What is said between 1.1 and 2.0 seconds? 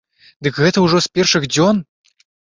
першых дзён?!